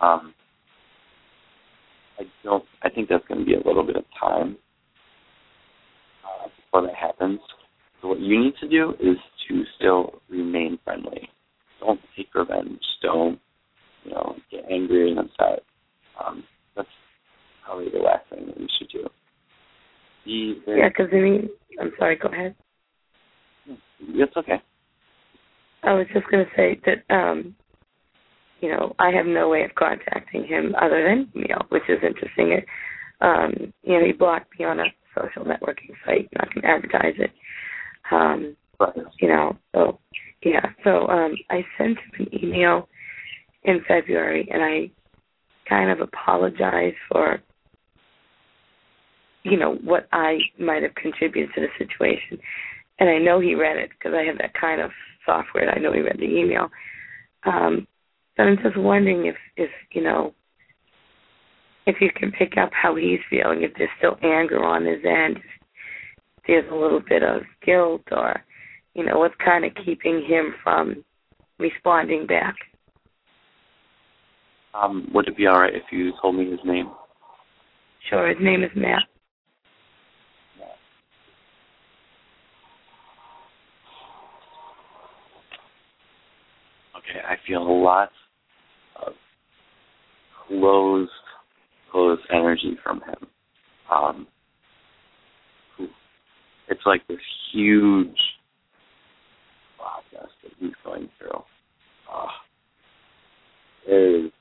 [0.01, 0.35] Um,
[2.19, 2.65] I don't.
[2.83, 4.57] I think that's going to be a little bit of time
[6.25, 7.41] uh, before that happens.
[8.01, 9.17] So what you need to do is
[9.49, 11.29] to still remain friendly.
[11.81, 12.81] Don't take revenge.
[13.03, 13.39] Don't
[14.05, 15.63] you know get angry and upset.
[16.25, 16.43] Um,
[16.75, 16.89] that's
[17.65, 19.07] probably the last thing that you should do.
[20.25, 21.49] Be very, Yeah, because I mean,
[21.81, 22.17] I'm sorry.
[22.17, 22.55] Go ahead.
[24.01, 24.61] It's okay.
[25.87, 27.55] I was just going to say that, um,
[28.61, 29.75] you know, I have no way of
[30.33, 32.53] contacting him other than email, which is interesting.
[32.53, 32.67] It,
[33.21, 34.85] um, you know, he blocked me on a
[35.15, 36.29] social networking site.
[36.35, 37.31] Not going to advertise it.
[38.11, 39.99] Um, But you know, so
[40.45, 40.67] yeah.
[40.85, 42.89] So um, I sent him an email
[43.65, 44.91] in February, and I
[45.69, 47.41] kind of apologized for,
[49.43, 52.39] you know, what I might have contributed to the situation.
[52.99, 54.91] And I know he read it because I have that kind of
[55.25, 55.71] software.
[55.71, 56.69] I know he read the email.
[57.45, 57.87] Um,
[58.37, 60.35] but I'm just wondering if, if you know,
[61.87, 65.37] if you can pick up how he's feeling, if there's still anger on his end,
[65.37, 68.43] if there's a little bit of guilt, or
[68.95, 71.05] you know, what's kind of keeping him from
[71.59, 72.55] responding back.
[74.75, 76.91] um, would it be all right if you told me his name?
[78.11, 79.03] Sure, his name is Matt.
[86.97, 88.11] Okay, I feel a lot
[90.49, 91.11] closed,
[91.91, 93.27] closed energy from him.
[93.91, 94.27] Um,
[96.69, 97.19] it's like this
[97.53, 98.17] huge
[99.79, 101.43] process that he's going through.
[102.13, 102.27] Uh,
[103.87, 104.33] it is,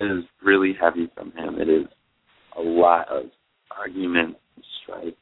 [0.00, 1.58] it is really heavy from him.
[1.60, 1.86] It is
[2.58, 3.24] a lot of
[3.76, 5.14] argument, and strife,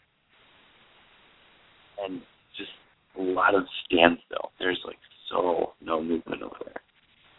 [2.03, 2.21] and
[2.57, 2.71] just
[3.19, 4.51] a lot of standstill.
[4.59, 4.99] There's like
[5.31, 6.83] so no movement over there.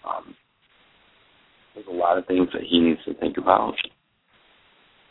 [0.10, 0.36] Um,
[1.74, 3.74] there's a lot of things that he needs to think about,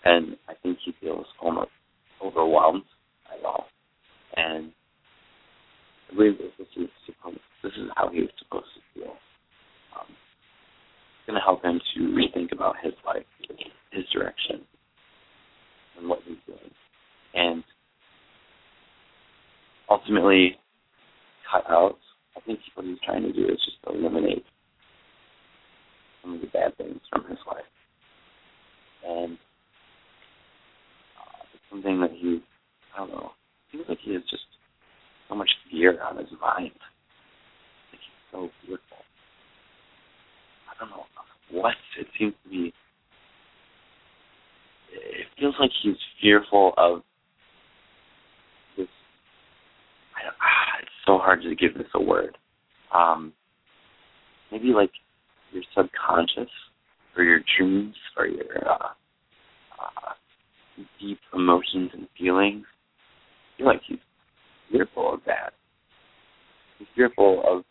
[0.04, 1.70] and I think he feels almost
[2.24, 2.84] overwhelmed
[3.32, 3.66] at all.
[4.36, 4.72] And
[6.10, 9.12] I believe this is supposed, this is how he was supposed to feel.
[9.98, 13.24] Um, it's going to help him to rethink about his life,
[13.92, 14.60] his direction,
[15.98, 16.70] and what he's doing,
[17.34, 17.64] and
[19.88, 20.56] ultimately
[21.50, 21.96] cut out.
[22.36, 24.44] I think what he's trying to do is just eliminate
[26.22, 27.64] some of the bad things from his life,
[29.06, 29.32] and
[31.18, 32.40] uh, it's something that he,
[32.94, 33.30] I don't know,
[33.72, 34.42] seems like he has just
[35.28, 36.72] so much fear on his mind.
[37.90, 39.04] Like he's so fearful.
[40.68, 41.04] I don't know
[41.52, 42.72] what it seems to be.
[44.92, 47.02] It feels like he's fearful of
[48.76, 48.88] this.
[50.16, 52.36] I don't, ah, it's so hard to give this a word.
[52.94, 53.32] Um,
[54.50, 54.90] maybe like
[55.52, 56.50] your subconscious
[57.16, 58.88] or your dreams or your uh,
[59.80, 60.12] uh,
[61.00, 62.64] deep emotions and feelings.
[63.58, 63.98] Feel like he's
[64.70, 65.52] fearful of that.
[66.78, 67.64] He's fearful of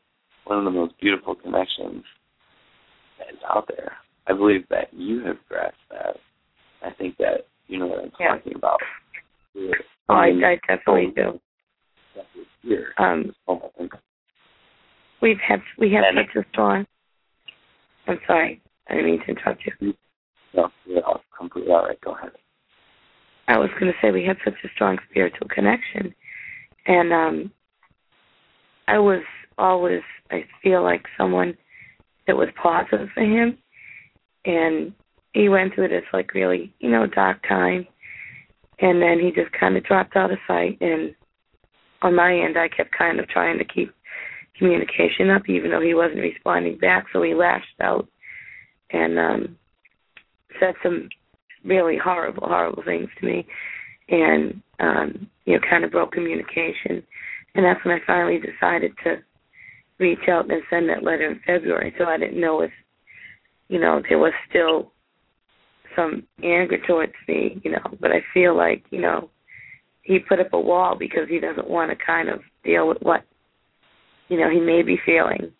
[0.45, 2.03] one of the most beautiful connections
[3.17, 3.93] that is out there.
[4.27, 6.17] I believe that you have grasped that.
[6.83, 8.35] I think that you know what I'm Yeah.
[8.35, 8.79] talking about.
[9.57, 11.39] Oh, I, I definitely do.
[12.61, 13.89] Here, Um, this
[15.21, 16.85] we've had we have And- such a strong.
[18.09, 19.93] I'm sorry, I didn't mean to interrupt you.
[20.55, 22.01] No, you're all completely all right.
[22.01, 22.31] Go ahead.
[23.47, 26.13] I was going to say we had such a strong spiritual connection,
[26.87, 27.51] and um,
[28.87, 29.21] I was
[29.59, 30.01] always
[30.31, 31.55] I feel like someone
[32.25, 33.57] that was positive for him,
[34.45, 34.91] and
[35.33, 37.85] he went through this like really you know dark time,
[38.79, 40.79] and then he just kind of dropped out of sight.
[40.81, 41.13] And
[42.01, 43.93] on my end, I kept kind of trying to keep
[44.59, 47.05] communication up, even though he wasn't responding back.
[47.11, 48.07] So he lashed out
[48.91, 49.57] and um,
[50.59, 51.09] said some
[51.65, 53.47] really horrible, horrible things to me,
[54.09, 57.03] and um, you know, kind of broke communication.
[57.55, 59.15] And that's when I finally decided to
[59.99, 62.71] reach out and send that letter in February, so I didn't know if,
[63.67, 64.91] you know, there was still
[65.95, 67.97] some anger towards me, you know.
[67.99, 69.29] But I feel like, you know,
[70.03, 73.23] he put up a wall because he doesn't want to kind of deal with what,
[74.29, 75.51] you know, he may be feeling.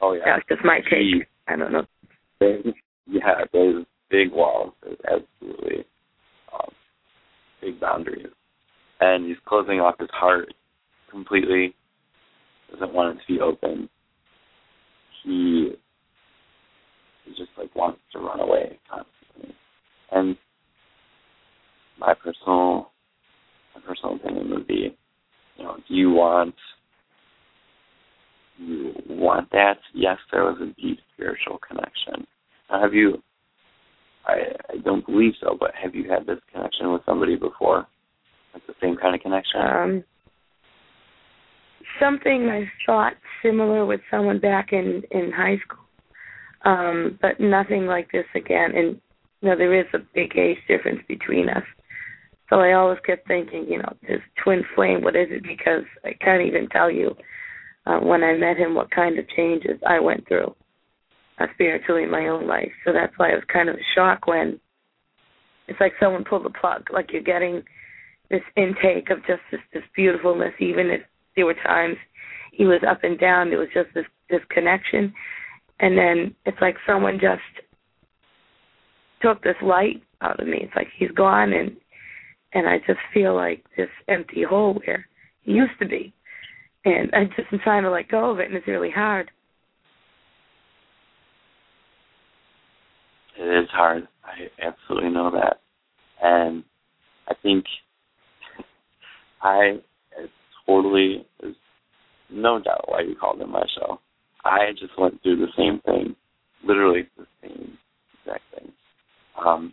[0.00, 1.26] Oh yeah, that's just my take.
[1.48, 1.86] I don't know.
[3.06, 4.72] yeah, there's big walls.
[4.82, 5.84] There's absolutely
[6.52, 6.70] um,
[7.60, 8.28] big boundaries,
[9.00, 10.52] and he's closing off his heart
[11.10, 11.74] completely.
[12.70, 13.88] Doesn't want it to be open.
[15.24, 15.72] He,
[17.24, 19.54] he just like wants to run away constantly,
[20.12, 20.36] and
[21.98, 22.90] my personal
[23.74, 24.96] my personal opinion would be,
[25.58, 26.54] you know, do you want
[28.58, 29.78] you want that?
[29.94, 32.26] Yes, there was a deep spiritual connection.
[32.70, 33.22] Now, have you?
[34.26, 34.38] I
[34.70, 37.86] I don't believe so, but have you had this connection with somebody before?
[38.54, 39.60] Like the same kind of connection?
[39.60, 40.04] Um,
[42.00, 45.84] something I thought similar with someone back in in high school,
[46.64, 48.72] um, but nothing like this again.
[48.74, 49.00] And
[49.40, 51.64] you know, there is a big age difference between us.
[52.50, 55.42] So I always kept thinking, you know, this twin flame, what is it?
[55.42, 57.14] Because I can't even tell you
[57.86, 60.54] uh, when I met him what kind of changes I went through
[61.38, 62.72] uh, spiritually in my own life.
[62.84, 64.58] So that's why it was kind of a shock when
[65.68, 67.62] it's like someone pulled the plug, like you're getting
[68.30, 71.02] this intake of just this, this beautifulness, even if
[71.36, 71.96] there were times
[72.52, 75.12] he was up and down, there was just this this connection,
[75.80, 77.40] and then it's like someone just
[79.22, 80.58] took this light out of me.
[80.62, 81.76] It's like he's gone, and
[82.52, 85.06] and I just feel like this empty hole where
[85.42, 86.12] he used to be,
[86.84, 89.30] and I just am trying to let go of it, and it's really hard.
[93.38, 94.08] It is hard.
[94.24, 95.60] I absolutely know that,
[96.22, 96.64] and
[97.28, 97.64] I think
[99.42, 99.78] I
[100.66, 101.56] totally there's
[102.30, 104.00] no doubt why you called in my show.
[104.44, 106.14] I just went through the same thing,
[106.64, 107.76] literally the same
[108.20, 108.72] exact thing.
[109.44, 109.72] Um,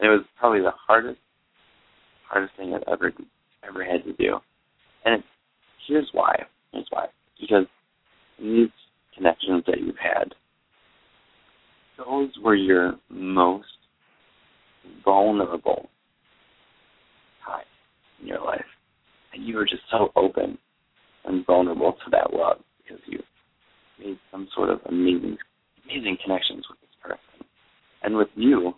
[0.00, 1.18] it was probably the hardest
[2.28, 3.12] hardest thing I've ever
[3.66, 4.38] ever had to do.
[5.04, 5.24] And it,
[5.86, 6.44] here's why.
[6.72, 7.06] Here's why.
[7.40, 7.66] Because
[8.38, 8.68] these
[9.16, 10.34] connections that you've had,
[11.96, 13.66] those were your most
[15.04, 15.88] vulnerable
[17.46, 17.64] time
[18.20, 18.64] in your life.
[19.32, 20.58] And you were just so open
[21.24, 23.20] and vulnerable to that love because you
[23.98, 25.36] made some sort of amazing
[25.84, 27.46] amazing connections with this person.
[28.02, 28.74] And with you,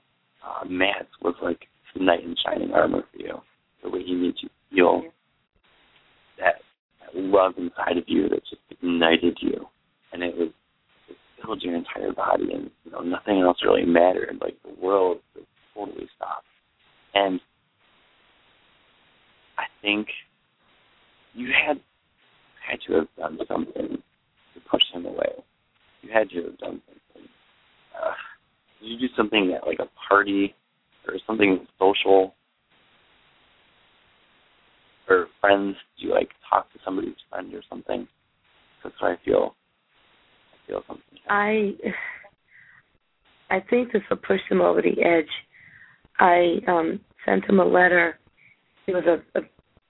[0.46, 1.66] uh, Matt was like
[1.98, 3.38] knight in shining armor for you.
[3.82, 5.02] The way he made you feel
[6.38, 6.56] that,
[7.00, 9.66] that love inside of you that just ignited you,
[10.12, 10.50] and it was
[11.08, 14.38] it filled your entire body, and you know nothing else really mattered.
[14.40, 15.18] Like the world
[15.74, 16.46] totally stopped,
[17.14, 17.40] and
[19.58, 20.08] I think
[21.34, 21.80] you had
[22.68, 24.02] had to have done something
[24.54, 25.32] to push him away.
[26.02, 27.30] You had to have done something.
[27.94, 28.12] Uh,
[28.80, 30.54] did you do something at like a party
[31.10, 32.34] or something social
[35.08, 35.76] or friends?
[35.98, 38.06] Do you like talk to somebody's friend or something?
[38.82, 39.54] That's what I feel.
[40.52, 41.18] I feel something.
[41.28, 41.72] I
[43.50, 45.30] I think this will push him over the edge.
[46.18, 48.18] I um sent him a letter.
[48.86, 49.42] It was a, a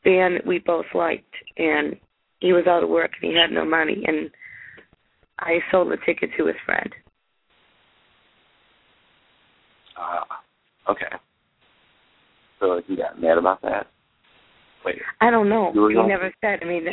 [0.04, 1.96] band that we both liked, and
[2.40, 4.30] he was out of work and he had no money, and
[5.38, 6.90] I sold the ticket to his friend.
[9.96, 10.24] Uh,
[10.91, 11.07] Okay.
[12.59, 13.86] So he got mad about that?
[14.84, 14.97] Wait.
[15.20, 15.72] I don't know.
[15.72, 16.61] He never said.
[16.62, 16.86] I mean,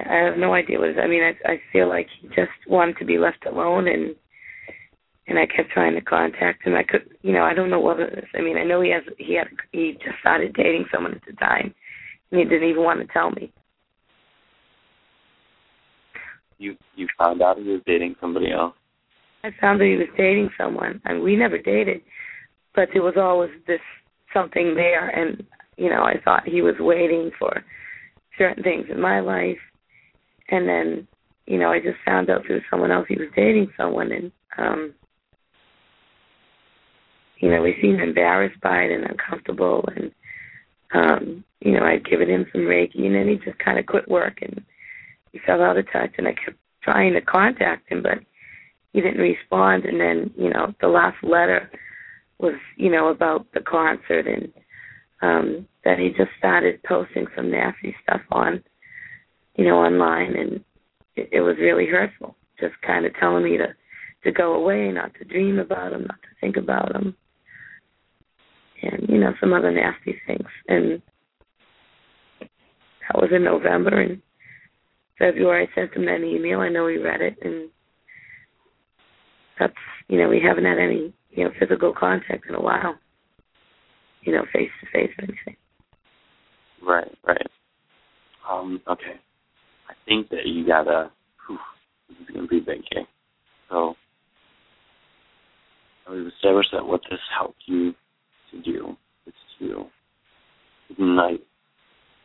[0.00, 0.90] I have no idea what.
[0.90, 0.98] It is.
[1.02, 4.14] I mean, I I feel like he just wanted to be left alone, and
[5.26, 6.74] and I kept trying to contact him.
[6.74, 8.24] I could, you know, I don't know what it is.
[8.34, 9.02] I mean, I know he has.
[9.18, 9.48] He had.
[9.72, 11.74] He just started dating someone at the time,
[12.30, 13.52] and he didn't even want to tell me.
[16.58, 18.74] You you found out he was dating somebody else.
[19.48, 22.02] I found that he was dating someone, and we never dated,
[22.74, 23.80] but there was always this
[24.34, 25.42] something there, and
[25.76, 27.64] you know, I thought he was waiting for
[28.36, 29.58] certain things in my life,
[30.50, 31.08] and then,
[31.46, 34.94] you know, I just found out through someone else he was dating someone, and um,
[37.38, 40.12] you know, he seemed embarrassed by it and uncomfortable, and
[40.92, 44.08] um, you know, I'd given him some Reiki, and then he just kind of quit
[44.08, 44.62] work, and
[45.32, 48.18] he fell out of touch, and I kept trying to contact him, but
[48.98, 49.84] he didn't respond.
[49.84, 51.70] And then you know the last letter
[52.38, 54.52] was you know about the concert and
[55.22, 58.62] um that he just started posting some nasty stuff on
[59.54, 60.34] you know online.
[60.34, 60.64] And
[61.14, 63.68] it, it was really hurtful just kind of telling me to
[64.24, 67.14] to go away not to dream about him not to think about him.
[68.82, 70.48] And you know some other nasty things.
[70.66, 71.00] And
[72.40, 74.00] that was in November.
[74.00, 74.20] And
[75.18, 75.68] February.
[75.68, 76.60] I sent him that email.
[76.60, 77.68] I know he read it, and
[79.58, 79.74] that's
[80.08, 82.96] you know we haven't had any you know physical contact in a while.
[84.22, 85.56] You know, face to face or anything.
[86.82, 87.46] Right, right.
[88.50, 89.14] Um, okay.
[89.88, 91.10] I think that you gotta.
[91.46, 91.58] Whew,
[92.08, 93.04] this is gonna be big here.
[93.70, 93.94] So
[96.10, 97.94] we've established that what this helped you
[98.50, 98.96] to do
[99.26, 99.84] is to
[100.90, 101.42] ignite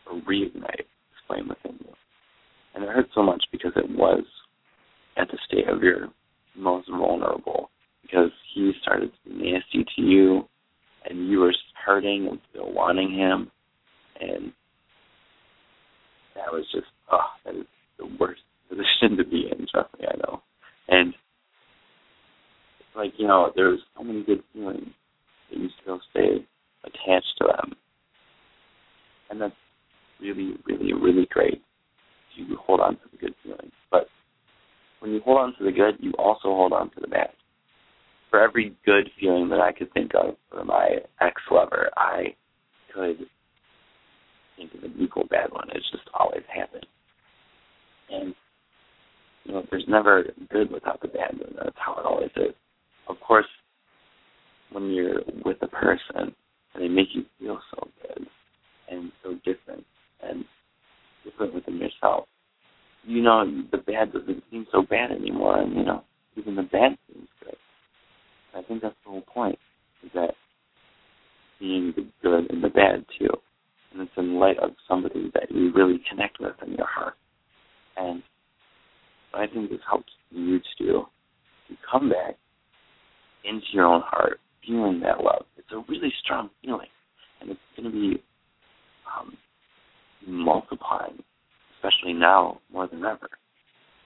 [0.09, 1.93] or reignite this flame within you.
[2.75, 4.23] And it hurt so much because it was
[5.17, 6.07] at the state of your
[6.55, 7.69] most vulnerable
[8.01, 10.47] because he started to be nasty to you
[11.09, 11.53] and you were
[11.85, 13.51] hurting and still wanting him
[14.19, 14.51] and
[16.35, 17.65] that was just oh that is
[17.97, 20.41] the worst position to be in, trust me, I know.
[20.87, 21.13] And
[22.95, 24.89] like, you know, there's so many good feelings
[25.49, 26.45] that you still stay
[26.83, 27.73] attached to them.
[29.29, 29.53] And that's
[30.21, 31.61] really, really, really great
[32.35, 33.71] you hold on to the good feelings.
[35.03, 37.31] When you hold on to the good, you also hold on to the bad.
[38.29, 42.33] For every good feeling that I could think of for my ex lover, I
[42.93, 43.17] could
[44.55, 45.67] think of an equal bad one.
[45.75, 46.85] It's just always happened.
[48.09, 48.33] And
[49.43, 52.55] you know, there's never good without the bad, and that's how it always is.
[53.09, 53.45] Of course,
[54.71, 56.33] when you're with a person
[56.79, 58.25] they make you feel so good
[58.89, 59.83] and so different
[60.25, 60.45] and
[61.25, 62.25] different within yourself,
[63.03, 66.03] you know the bad doesn't seem so bad anymore, and you know
[66.35, 67.55] even the bad seems good.
[68.55, 69.57] I think that's the whole point,
[70.03, 70.35] is that
[71.59, 73.29] seeing the good and the bad too,
[73.91, 77.15] and it's in light of somebody that you really connect with in your heart.
[77.97, 78.23] And
[79.33, 81.05] I think this helps you to
[81.69, 82.35] to come back
[83.45, 85.45] into your own heart, feeling that love.
[85.57, 86.87] It's a really strong feeling,
[87.41, 88.23] and it's going to be
[89.07, 89.37] um,
[90.27, 91.23] multiplying,
[91.83, 93.29] especially now more than ever.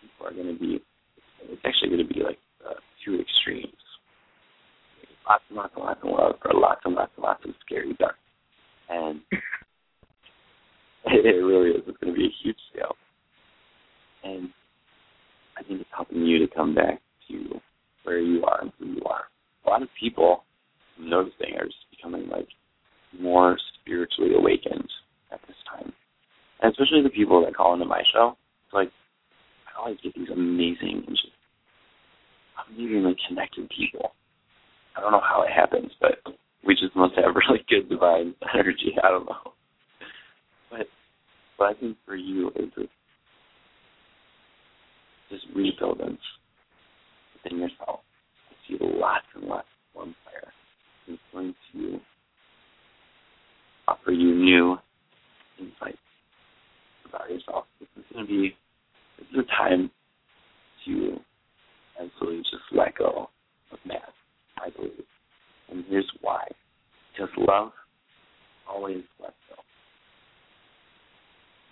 [0.02, 0.82] People are going to be,
[1.44, 2.74] it's actually going to be like uh,
[3.06, 3.74] two extremes.
[5.30, 7.96] Lots and lots and lots of love, or lots and lots and lots of scary
[8.00, 8.16] dark.
[8.90, 9.22] And
[11.06, 11.84] it really is.
[11.86, 12.96] It's going to be a huge scale.
[14.24, 14.50] And
[15.58, 17.60] I think it's helping you to come back to
[18.04, 19.26] where you are and who you are.
[19.66, 20.44] A lot of people
[20.98, 22.48] I'm noticing are just becoming like
[23.20, 24.90] more spiritually awakened
[25.32, 25.92] at this time.
[26.62, 28.36] And especially the people that call into my show.
[28.66, 28.89] It's like
[29.68, 31.28] I always get these amazing just
[32.70, 34.12] amazingly connected people.
[34.95, 36.20] I don't know how it happens, but
[36.66, 38.95] we just must have really good divine energy.
[39.03, 39.53] I don't know.
[40.72, 40.88] But
[41.58, 42.88] but I think for you is this
[45.30, 46.18] just rebuilding
[47.43, 47.99] within yourself.
[48.49, 50.51] I see lots and lots of one fire.
[51.08, 51.99] It's going to
[53.88, 54.78] offer you new
[55.60, 55.97] insights
[57.10, 57.66] about yourself.
[57.80, 58.55] This is going to be
[59.18, 59.89] this is a time
[60.86, 61.18] to
[61.99, 63.30] absolutely just let go
[63.72, 64.14] of Matt,
[64.58, 65.05] I believe.
[65.70, 66.43] And here's why.
[67.14, 67.72] Because love
[68.70, 69.55] always lets go.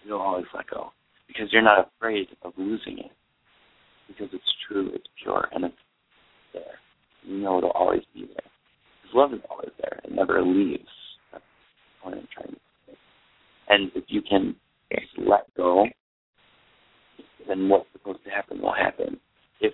[0.04, 0.92] You'll always let go.
[1.28, 3.12] Because you're not afraid of losing it
[4.08, 5.76] because it's true, it's pure, and it's
[6.54, 6.64] there.
[7.24, 8.52] You know it'll always be there.
[9.02, 10.00] Because love is always there.
[10.04, 10.84] It never leaves.
[11.32, 11.44] That's
[12.04, 12.94] what I'm trying to say.
[13.70, 14.56] And if you can
[15.18, 15.86] let go,
[17.48, 19.20] then what's supposed to happen will happen.
[19.62, 19.74] If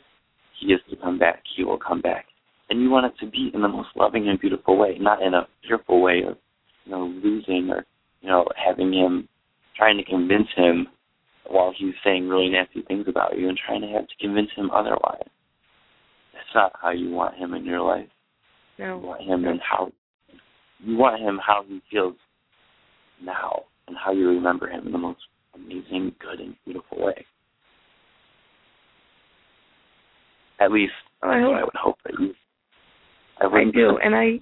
[0.60, 2.26] he is to come back, he will come back.
[2.70, 5.34] And you want it to be in the most loving and beautiful way, not in
[5.34, 6.38] a fearful way of,
[6.86, 7.86] you know, losing or,
[8.22, 9.28] you know, having him
[9.76, 10.88] trying to convince him
[11.48, 14.72] while he's saying really nasty things about you and trying to have to convince him
[14.72, 15.28] otherwise.
[16.34, 18.08] That's not how you want him in your life.
[18.80, 19.00] No.
[19.00, 19.92] You want him in how
[20.84, 22.16] you want him how he feels
[23.24, 23.61] now
[23.92, 25.20] and how you remember him in the most
[25.54, 27.26] amazing, good and beautiful way.
[30.62, 32.34] At least that's I what hope- I would hope that you
[33.42, 34.40] I, I do, and I,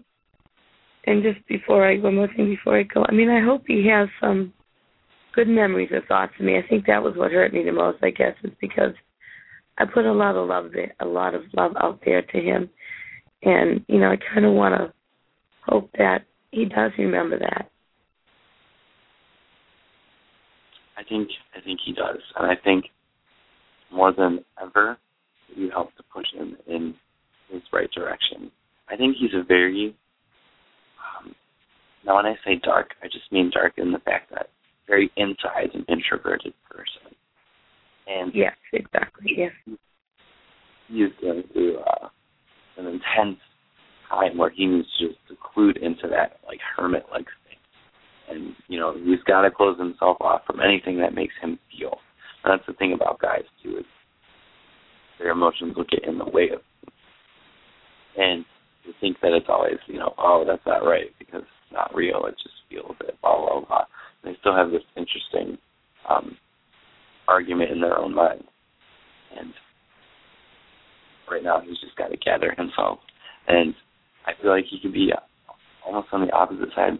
[1.05, 3.05] and just before I go, one more thing before I go.
[3.07, 4.53] I mean, I hope he has some
[5.33, 6.57] good memories or thoughts of me.
[6.57, 8.03] I think that was what hurt me the most.
[8.03, 8.91] I guess is because
[9.79, 12.69] I put a lot of love there, a lot of love out there to him,
[13.41, 14.93] and you know, I kind of want to
[15.65, 17.71] hope that he does remember that.
[20.99, 22.85] I think I think he does, and I think
[23.91, 24.97] more than ever,
[25.55, 26.93] you help to push him in
[27.49, 28.51] his right direction.
[28.89, 29.95] I think he's a very
[30.99, 31.33] um,
[32.05, 34.47] now when I say dark, I just mean dark in the fact that
[34.87, 37.15] very inside and introverted person,
[38.07, 39.31] and Yes, exactly.
[39.37, 39.51] Yes.
[40.87, 42.09] he is going through uh,
[42.77, 43.39] an intense
[44.09, 47.27] time where he needs to just seclude into that like hermit like
[48.29, 51.97] and you know he's got to close himself off from anything that makes him feel.
[52.43, 53.85] And that's the thing about guys too is
[55.17, 56.93] their emotions will get in the way of things.
[58.17, 58.45] and
[58.85, 62.25] you think that it's always you know oh that's not right because it's not real
[62.25, 63.85] it just feels it blah blah blah.
[64.23, 65.57] And they still have this interesting
[66.09, 66.37] um,
[67.27, 68.43] argument in their own mind,
[69.37, 69.53] and
[71.29, 72.99] right now he's just got to gather himself,
[73.47, 73.73] and
[74.25, 75.11] I feel like he could be
[75.85, 76.99] almost on the opposite side